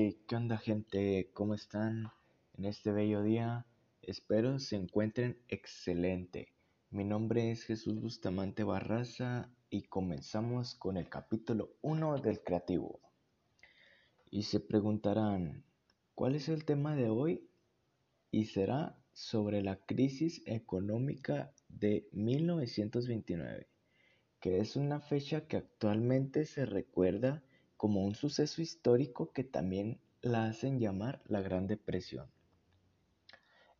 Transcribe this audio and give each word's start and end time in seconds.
¿qué 0.00 0.36
onda 0.36 0.56
gente? 0.56 1.30
¿Cómo 1.34 1.52
están 1.52 2.10
en 2.56 2.64
este 2.64 2.90
bello 2.90 3.22
día? 3.22 3.66
Espero 4.00 4.58
se 4.58 4.76
encuentren 4.76 5.38
excelente. 5.48 6.54
Mi 6.90 7.04
nombre 7.04 7.50
es 7.50 7.64
Jesús 7.64 8.00
Bustamante 8.00 8.64
Barraza 8.64 9.50
y 9.68 9.82
comenzamos 9.82 10.74
con 10.74 10.96
el 10.96 11.10
capítulo 11.10 11.76
1 11.82 12.16
del 12.22 12.40
creativo. 12.40 13.00
Y 14.30 14.44
se 14.44 14.60
preguntarán, 14.60 15.64
¿cuál 16.14 16.34
es 16.34 16.48
el 16.48 16.64
tema 16.64 16.96
de 16.96 17.10
hoy? 17.10 17.50
Y 18.30 18.46
será 18.46 18.98
sobre 19.12 19.60
la 19.60 19.84
crisis 19.84 20.42
económica 20.46 21.52
de 21.68 22.08
1929, 22.12 23.68
que 24.40 24.60
es 24.60 24.76
una 24.76 25.00
fecha 25.00 25.46
que 25.46 25.58
actualmente 25.58 26.46
se 26.46 26.64
recuerda 26.64 27.44
como 27.80 28.04
un 28.04 28.14
suceso 28.14 28.60
histórico 28.60 29.32
que 29.32 29.42
también 29.42 30.02
la 30.20 30.44
hacen 30.44 30.80
llamar 30.80 31.22
la 31.24 31.40
Gran 31.40 31.66
Depresión. 31.66 32.30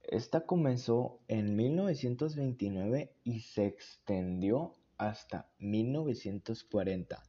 Esta 0.01 0.47
comenzó 0.47 1.21
en 1.29 1.55
1929 1.55 3.15
y 3.25 3.41
se 3.41 3.67
extendió 3.67 4.75
hasta 4.97 5.53
1940. 5.59 7.23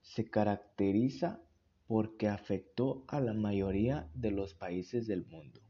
Se 0.00 0.24
caracteriza 0.24 1.42
porque 1.86 2.28
afectó 2.28 3.04
a 3.06 3.20
la 3.20 3.34
mayoría 3.34 4.10
de 4.14 4.30
los 4.30 4.54
países 4.54 5.06
del 5.06 5.26
mundo. 5.26 5.60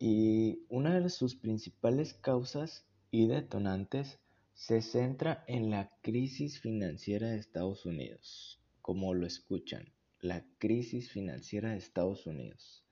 Y 0.00 0.66
una 0.68 0.98
de 0.98 1.08
sus 1.08 1.36
principales 1.36 2.14
causas 2.14 2.84
y 3.12 3.28
detonantes 3.28 4.18
se 4.60 4.82
centra 4.82 5.42
en 5.46 5.70
la 5.70 5.90
crisis 6.02 6.60
financiera 6.60 7.30
de 7.30 7.38
Estados 7.38 7.86
Unidos, 7.86 8.60
como 8.82 9.14
lo 9.14 9.26
escuchan, 9.26 9.90
la 10.20 10.44
crisis 10.58 11.10
financiera 11.10 11.70
de 11.70 11.78
Estados 11.78 12.26
Unidos, 12.26 12.84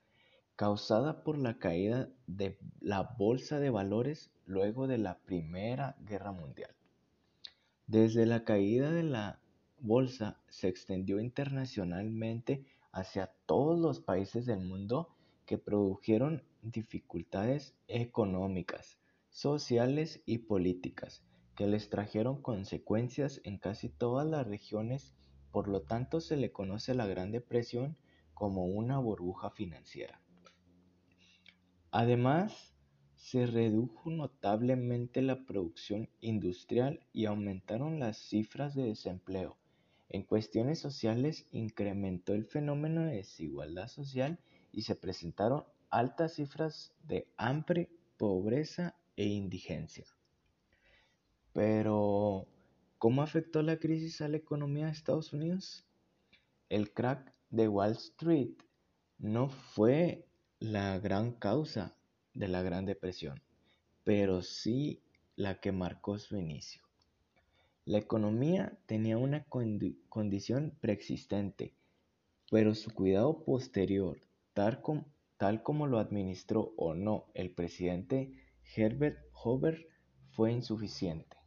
causada 0.56 1.22
por 1.22 1.36
la 1.36 1.58
caída 1.58 2.08
de 2.26 2.58
la 2.80 3.02
bolsa 3.18 3.60
de 3.60 3.68
valores 3.68 4.30
luego 4.46 4.86
de 4.86 4.96
la 4.96 5.18
Primera 5.18 5.94
Guerra 6.00 6.32
Mundial. 6.32 6.74
Desde 7.86 8.24
la 8.24 8.44
caída 8.44 8.90
de 8.90 9.02
la 9.02 9.38
bolsa 9.78 10.40
se 10.48 10.68
extendió 10.68 11.20
internacionalmente 11.20 12.64
hacia 12.92 13.30
todos 13.44 13.78
los 13.78 14.00
países 14.00 14.46
del 14.46 14.60
mundo 14.60 15.14
que 15.44 15.58
produjeron 15.58 16.42
dificultades 16.62 17.74
económicas, 17.88 18.98
sociales 19.28 20.22
y 20.24 20.38
políticas 20.38 21.22
que 21.58 21.66
les 21.66 21.90
trajeron 21.90 22.40
consecuencias 22.40 23.40
en 23.42 23.58
casi 23.58 23.88
todas 23.88 24.24
las 24.24 24.46
regiones, 24.46 25.12
por 25.50 25.66
lo 25.66 25.82
tanto 25.82 26.20
se 26.20 26.36
le 26.36 26.52
conoce 26.52 26.94
la 26.94 27.04
Gran 27.08 27.32
Depresión 27.32 27.96
como 28.32 28.66
una 28.66 29.00
burbuja 29.00 29.50
financiera. 29.50 30.22
Además, 31.90 32.76
se 33.16 33.44
redujo 33.44 34.08
notablemente 34.08 35.20
la 35.20 35.46
producción 35.46 36.08
industrial 36.20 37.00
y 37.12 37.24
aumentaron 37.24 37.98
las 37.98 38.18
cifras 38.18 38.76
de 38.76 38.84
desempleo. 38.84 39.56
En 40.08 40.22
cuestiones 40.22 40.78
sociales 40.78 41.48
incrementó 41.50 42.34
el 42.34 42.44
fenómeno 42.44 43.04
de 43.04 43.16
desigualdad 43.16 43.88
social 43.88 44.38
y 44.70 44.82
se 44.82 44.94
presentaron 44.94 45.64
altas 45.90 46.34
cifras 46.34 46.94
de 47.02 47.26
hambre, 47.36 47.90
pobreza 48.16 48.94
e 49.16 49.24
indigencia. 49.24 50.04
Pero, 51.52 52.46
¿cómo 52.98 53.22
afectó 53.22 53.62
la 53.62 53.78
crisis 53.78 54.20
a 54.20 54.28
la 54.28 54.36
economía 54.36 54.86
de 54.86 54.92
Estados 54.92 55.32
Unidos? 55.32 55.86
El 56.68 56.92
crack 56.92 57.32
de 57.50 57.68
Wall 57.68 57.92
Street 57.92 58.54
no 59.18 59.48
fue 59.48 60.26
la 60.60 60.98
gran 60.98 61.32
causa 61.32 61.96
de 62.34 62.48
la 62.48 62.62
Gran 62.62 62.84
Depresión, 62.84 63.42
pero 64.04 64.42
sí 64.42 65.02
la 65.34 65.60
que 65.60 65.72
marcó 65.72 66.18
su 66.18 66.36
inicio. 66.36 66.82
La 67.84 67.96
economía 67.96 68.78
tenía 68.84 69.16
una 69.16 69.44
condición 69.44 70.76
preexistente, 70.80 71.74
pero 72.50 72.74
su 72.74 72.92
cuidado 72.92 73.44
posterior, 73.44 74.20
tal, 74.52 74.82
tal 75.38 75.62
como 75.62 75.86
lo 75.86 75.98
administró 75.98 76.74
o 76.76 76.94
no 76.94 77.30
el 77.32 77.50
presidente 77.50 78.34
Herbert 78.76 79.18
Hoover, 79.32 79.88
fue 80.32 80.52
insuficiente. 80.52 81.37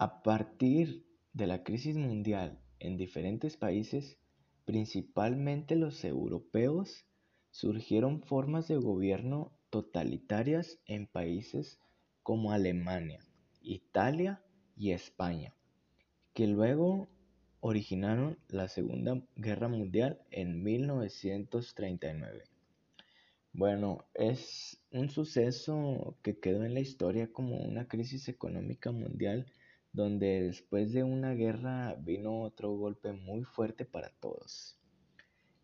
A 0.00 0.22
partir 0.22 1.04
de 1.32 1.48
la 1.48 1.64
crisis 1.64 1.96
mundial 1.96 2.60
en 2.78 2.96
diferentes 2.96 3.56
países, 3.56 4.16
principalmente 4.64 5.74
los 5.74 6.04
europeos, 6.04 7.04
surgieron 7.50 8.22
formas 8.22 8.68
de 8.68 8.76
gobierno 8.76 9.50
totalitarias 9.70 10.78
en 10.86 11.08
países 11.08 11.80
como 12.22 12.52
Alemania, 12.52 13.18
Italia 13.60 14.40
y 14.76 14.92
España, 14.92 15.56
que 16.32 16.46
luego 16.46 17.08
originaron 17.58 18.38
la 18.46 18.68
Segunda 18.68 19.20
Guerra 19.34 19.66
Mundial 19.66 20.20
en 20.30 20.62
1939. 20.62 22.44
Bueno, 23.52 24.06
es 24.14 24.80
un 24.92 25.10
suceso 25.10 26.16
que 26.22 26.38
quedó 26.38 26.62
en 26.64 26.74
la 26.74 26.80
historia 26.80 27.32
como 27.32 27.56
una 27.56 27.88
crisis 27.88 28.28
económica 28.28 28.92
mundial 28.92 29.50
donde 29.98 30.42
después 30.42 30.92
de 30.92 31.02
una 31.02 31.34
guerra 31.34 31.96
vino 31.98 32.42
otro 32.42 32.70
golpe 32.70 33.12
muy 33.12 33.42
fuerte 33.42 33.84
para 33.84 34.10
todos. 34.20 34.78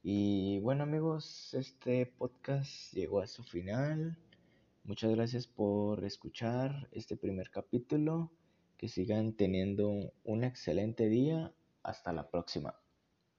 Y 0.02 0.58
bueno 0.58 0.82
amigos, 0.82 1.54
este 1.54 2.06
podcast 2.06 2.92
llegó 2.92 3.20
a 3.20 3.28
su 3.28 3.44
final. 3.44 4.18
Muchas 4.82 5.14
gracias 5.14 5.46
por 5.46 6.04
escuchar 6.04 6.88
este 6.90 7.16
primer 7.16 7.50
capítulo. 7.50 8.32
Que 8.76 8.88
sigan 8.88 9.34
teniendo 9.34 10.12
un 10.24 10.42
excelente 10.42 11.08
día. 11.08 11.54
Hasta 11.84 12.12
la 12.12 12.28
próxima. 12.28 12.83